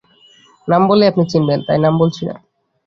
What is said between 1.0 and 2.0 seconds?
আপনি চিনবেন, তাই নাম